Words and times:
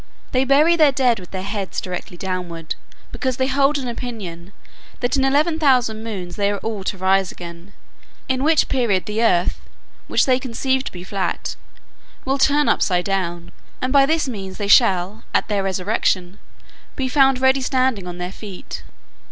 They 0.31 0.45
bury 0.45 0.75
their 0.75 0.91
dead 0.91 1.19
with 1.19 1.29
their 1.29 1.43
heads 1.43 1.79
directly 1.79 2.17
downward, 2.17 2.73
because 3.11 3.37
they 3.37 3.45
hold 3.45 3.77
an 3.77 3.87
opinion, 3.87 4.51
that 4.99 5.15
in 5.15 5.23
eleven 5.23 5.59
thousand 5.59 6.03
moons 6.03 6.37
they 6.37 6.49
are 6.49 6.57
all 6.57 6.83
to 6.85 6.97
rise 6.97 7.31
again; 7.31 7.73
in 8.27 8.43
which 8.43 8.67
period 8.67 9.05
the 9.05 9.21
earth 9.23 9.61
(which 10.07 10.25
they 10.25 10.39
conceive 10.39 10.83
to 10.85 10.91
be 10.91 11.03
flat) 11.03 11.55
will 12.25 12.39
turn 12.39 12.67
upside 12.67 13.05
down, 13.05 13.51
and 13.79 13.93
by 13.93 14.07
this 14.07 14.27
means 14.27 14.57
they 14.57 14.67
shall, 14.67 15.21
at 15.35 15.49
their 15.49 15.61
resurrection, 15.61 16.39
be 16.95 17.07
found 17.07 17.37
ready 17.39 17.61
standing 17.61 18.07
on 18.07 18.17
their 18.17 18.31
feet. 18.31 18.81